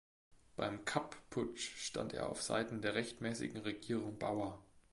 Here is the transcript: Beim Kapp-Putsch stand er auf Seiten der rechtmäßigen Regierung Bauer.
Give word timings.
Beim 0.55 0.83
Kapp-Putsch 0.83 1.75
stand 1.77 2.13
er 2.13 2.27
auf 2.27 2.41
Seiten 2.41 2.81
der 2.81 2.95
rechtmäßigen 2.95 3.61
Regierung 3.61 4.17
Bauer. 4.17 4.57